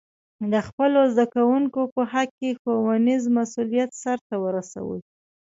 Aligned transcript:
د 0.51 0.53
خپلو 0.67 0.99
زده 1.11 1.25
کوونکو 1.35 1.81
په 1.93 2.01
حق 2.11 2.29
کې 2.39 2.49
ښوونیز 2.61 3.23
مسؤلیت 3.37 3.91
سرته 4.03 4.35
ورسوي. 4.45 4.99